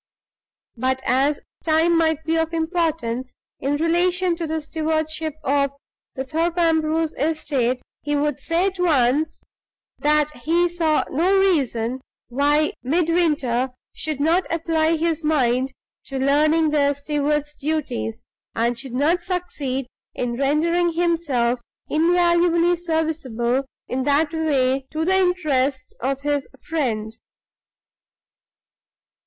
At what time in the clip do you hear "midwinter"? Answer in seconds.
12.81-13.73